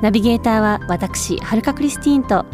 [0.00, 2.46] ナビゲーターは私はるかクリスティーンと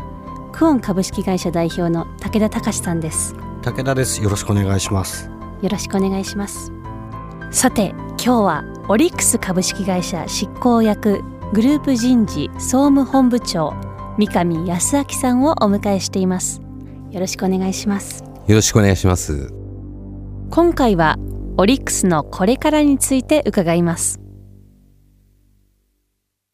[0.53, 3.35] クオン株式会社代表の武田隆さんです。
[3.63, 4.23] 武田です。
[4.23, 5.31] よろしくお願いします。
[5.63, 6.73] よろしくお願いします。
[7.51, 11.23] さて今日はオリックス株式会社執行役
[11.53, 13.75] グループ人事総務本部長
[14.19, 16.61] 三上康明さんをお迎えしています。
[17.13, 18.25] よろしくお願いします。
[18.25, 19.53] よろしくお願いします。
[20.51, 21.17] 今回は
[21.59, 24.21] オリックスのこれからについて伺います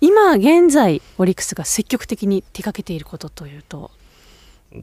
[0.05, 3.93] 今現在オリックスが積極的に手掛けていることというと？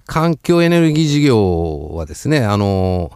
[0.06, 3.12] 環境エネルギー事業はですねあの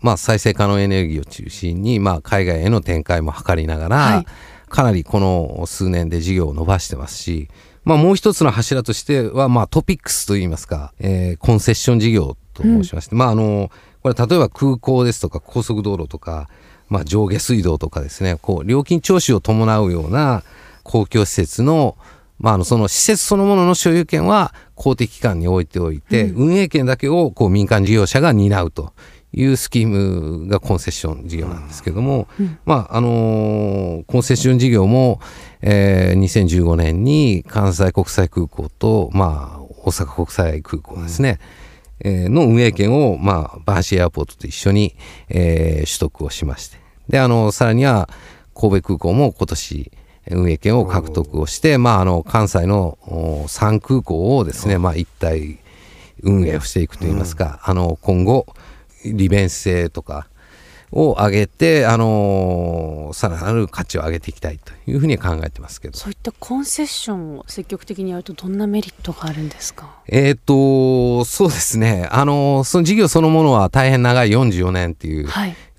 [0.00, 4.26] まあ、再生可能エネルギーを中心に、まあ、海外への展開も図りながら、はい、
[4.70, 7.50] かなりこの数年で事業を伸ばしてますし、
[7.84, 13.70] まあ、もう一つの柱としては、まあ、トピックスといいますか、えー、コンセッション事業と申しまして、うん、まああの
[14.02, 16.48] これ例えば空港ですとか高速道路とか、
[16.88, 20.42] まあ、上下水道とかですねこう料金徴収を伴うような
[20.90, 21.96] 公共施設の
[22.40, 28.94] まあ、あのその施設そのものの所有権は公的機関に置いておいて、うん、運営権だけをこう民間事業者が担うと
[29.32, 35.20] いうスキームがコンセッション事業なんですけども、うん、まああのー、コンセッション事業も、
[35.60, 41.38] えー、2015年に関西国際空港と、まあ、大阪国際空港ですね、
[42.02, 44.96] うん、えー、の運営権を、まあ、バーシーエアポートと一緒に、
[45.28, 46.78] えー、取得をしまして。
[47.10, 48.08] であのさらには
[48.54, 49.92] 神戸空港も今年
[50.30, 55.58] 運営権を獲得をして、まあ、あの関西の3空港をですね、まあ、一体
[56.22, 58.46] 運営をしていくといいますか、あの今後
[59.04, 60.26] 利便性とか
[60.92, 65.96] を上げて、あのー、さらなる価値を上げていきたいというふうに考えてますけど。
[65.96, 69.88] そういったコンセッションを積極的にやるとどんなメリットがあるんですか？
[70.08, 72.08] えっ、とそうですね。
[72.10, 75.28] あのー、その事業そのものは大変長い44年っていう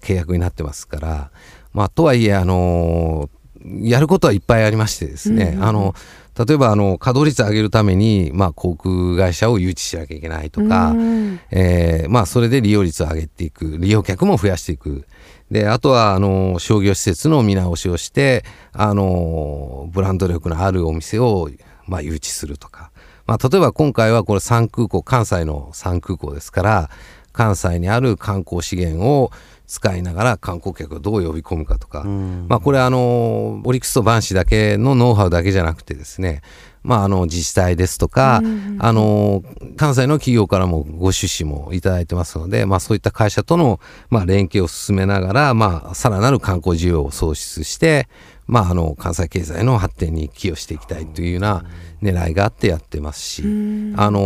[0.01, 1.29] 契約になってますから、はい、
[1.73, 3.40] まあとはいえあのー、
[3.81, 5.95] やることはいっぱいありましてですね、うんうん、あの
[6.45, 10.93] 例えばあの稼働率を上げるために、まあ、航空会社を誘致しなきゃいけないとか、
[11.51, 15.05] えー、まあ、それで利用率を上げていく利用客も増やしていく。
[15.49, 21.49] であとはあの商業施設の見直しをしてあのブランド力のあるお店を、
[21.85, 22.89] まあ、誘致するとか、
[23.27, 26.89] まあ、例えば今回はこれ3空港関西の3空港ですから
[27.33, 29.31] 関西にある観光資源を
[29.71, 36.41] 使いながら観光客をどう呼び込むかとか、まあ、これあのオリックスとバンシだけのノウハウだけじゃなくてですね
[36.83, 38.41] まあ、あの自治体ですとか、
[38.79, 39.43] あの
[39.77, 48.07] 関西の企業からもご出資もいただいてますので、まあ、そういった会社との、まあ、連携を進めながら、まあ、さらなる観光需要を創出して、
[48.47, 51.63] まあ、あの関西経済の発展に寄与していきたいというような
[52.01, 53.43] 狙いがあってやってますし、
[53.95, 54.19] あの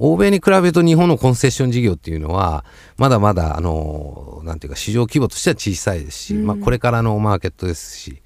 [0.00, 2.64] 欧米に比べると日本のコンセッション事業っていうのは
[2.96, 8.22] まだまだあのなんていうか市場規模としては小さいですし、まあ、これからのマーケットですし。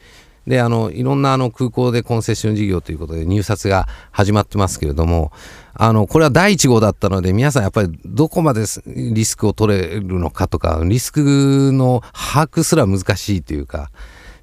[0.47, 5.33] であのいろんなあの空港でコンセッション事業ということで入札が始まってますけれども
[5.75, 13.91] あのこれは第1号だったので皆さんやっぱりどこまでリスクを取れるのかとかリスクの把握すら難しいというか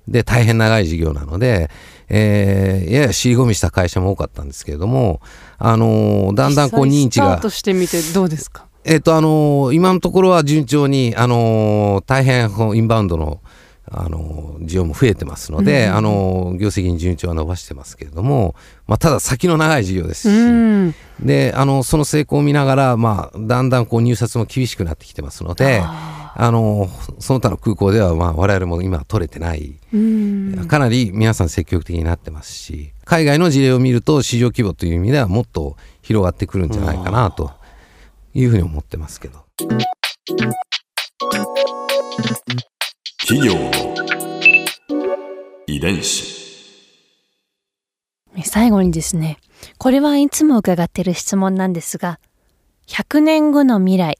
[0.07, 1.69] で大変長い事業なので、
[2.09, 5.21] えー、やや尻込みした会社も多かったんですけれども、
[5.57, 7.25] あのだんだんこう認知が。
[7.25, 8.65] スタートしてみてどうですか？
[8.83, 13.39] えっ、とあの今のところは順調に、あの大変インバウンドの
[13.95, 18.55] あの需要も増えてますので、うん、あの業績に順調は伸ばしてますけれども、
[18.87, 26.89] まあ、ただ先の長い事業ですし、うん、であのその成功を見ながら、まあ、だんだんこう入札も厳しくなってきてますのであの
[27.19, 37.51] その他の空港では、まあ、我々も今取れてない、うん、かなり皆さん積極的になってますし海外の事例を見ると市場規模という意味ではもっと広がってくるんじゃないかなと
[38.33, 39.43] いうふうに思ってますけど。
[43.25, 43.53] 企業。
[43.53, 43.71] の
[45.65, 46.43] 遺伝子。
[48.43, 49.37] 最後にですね
[49.77, 52.19] これはいつも伺っている質問なんですが
[52.87, 54.17] 100年後の未来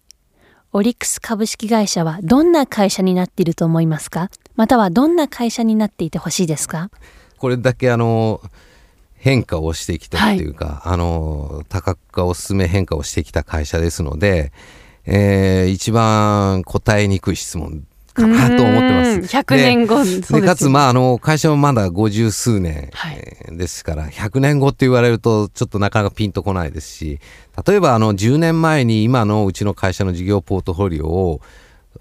[0.72, 4.30] オリックス株式会社はどんな会社になっていると思いますか？
[4.56, 6.90] またはどんな会社になっていてほしいですか？
[7.38, 8.40] これだけあの
[9.16, 14.54] 変化をしてきたというか、はい、あの多角化を進め変化をしてきた会社ですので、
[15.06, 19.38] えー、一番答えにくい質問かなと思ってます。
[19.38, 20.04] 100年後
[20.39, 22.92] でかつ、まあ、あの、会社もまだ五十数年、
[23.51, 27.19] ですから、100年後って言われると、ちょっとなかなかピンとこないですし、
[27.68, 31.42] 例えば、あの、10年前に今のうちの会社の事業ポートフォリオを、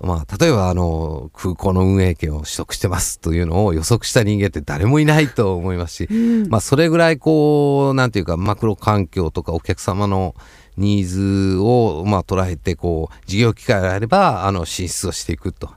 [0.00, 10.34] まあ、例えばあの空港の運営権を取得してますというのを予測した人間って誰もいないと思いますし、うん、まあ、それぐらいこうなんていうかマクロ環境とかお客様の
[10.76, 11.06] ニー
[11.54, 15.70] ズをまあ捉えてこう事業機会があればあの進出をしていくと。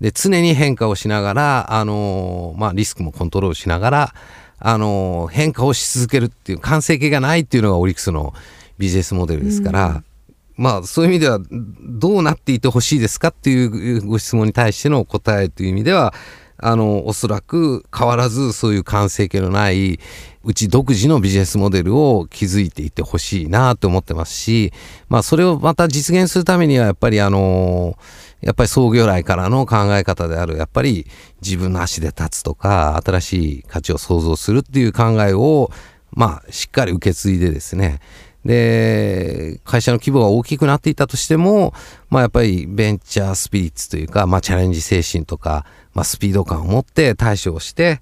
[0.00, 4.14] で常に変化をしながらあの、まあ、リスクもコントロールしながら
[4.58, 8.34] あの変化をし続けるっていう完成形がないっていうのがオリックスの
[8.78, 10.02] ビジネスモデルですから、
[10.56, 16.14] まあそういう意味ではどうなっていてほしいですかっていうご質問に対しての答えという意味では
[16.62, 19.98] あのおそらく変わらずそういう完成形のない
[20.44, 24.72] うち独自のビジネスモデルを築いていってほしいなと思ってますし、
[25.08, 27.96] まあ、それをまた実現するためにはやっぱりあの
[28.40, 31.06] やっぱり創業来からの考え方であるやっぱり
[31.42, 35.70] 自分の足で立つとか新しい価値を創造するっていう考えを
[36.12, 38.00] まあしっかり受け継いでですね。
[38.44, 41.74] で、会社の規模が大きくなっていたとしても、
[42.08, 48.00] まあやっぱりベンチャースピリッツというか、まあチャレンジ精神とか、まあスピード感を持って対処をして、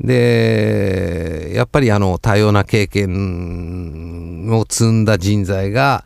[0.00, 6.04] で、やっぱりあの多様な経験を積んだ人材が、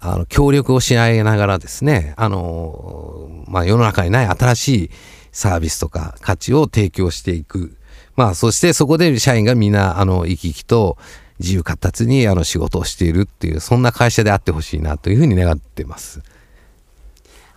[0.00, 4.90] あの協力をし合いながらですね、あの、まあ世の中にない新しい
[5.30, 7.76] サービスとか価値を提供していく。
[8.16, 10.96] まあそしてそこで社員がみんなあの生き生きと
[11.38, 16.22] 自由活発にあの仕事をしているっていうそんな会社であってほしいなというふうに願ってます。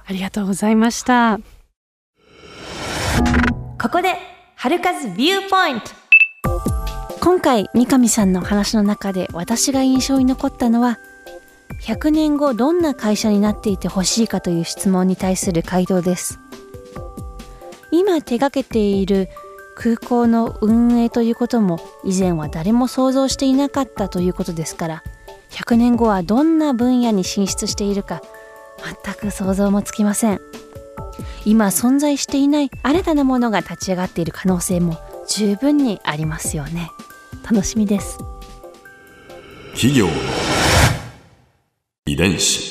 [0.05, 1.39] ありがとうございました。
[3.81, 4.15] ここで
[4.55, 5.91] 春風ビューポイント
[7.19, 10.99] 今回三上さんの話の中で私が印象に残ったのは
[11.83, 16.39] 100年後どんな会社になっていてほしいかという質問に対する回答です。
[17.91, 19.29] 今手がけている
[19.75, 25.03] 空港の運営ということも以前は誰も想像していなかったということですから
[25.51, 28.21] 100年後はどんな分野に進出しているか
[29.03, 30.41] 全く想像もつきません。
[31.45, 34.97] 今存在していない新たなものが立ち上がっている可能性も
[35.27, 36.89] 十分にありますよね。
[37.43, 38.17] 楽しみです。
[39.73, 40.13] 企業の
[42.13, 42.61] 遺伝子。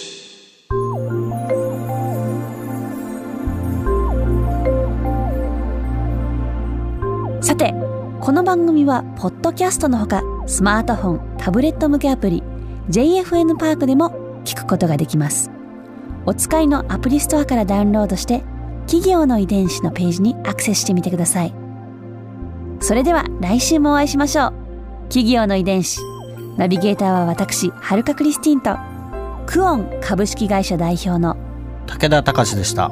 [7.40, 7.74] さて
[8.20, 12.44] この番組はポッドキャストのほかスマートフォンタブレット向けアプリ
[12.88, 15.50] JFN パークでも聞くことができます。
[16.24, 18.44] お使いのアプリストアからダウンロードして
[18.86, 21.54] 企業の遺伝子のページにアクセスしてみてください。
[22.78, 24.52] それでは来週もお会いしましょう。
[25.08, 26.00] 企業の遺伝子。
[26.56, 28.91] ナビゲーターは私はるかクリスティンと。
[29.46, 31.36] クオン株式会社代表の
[31.86, 32.90] 武田隆でした。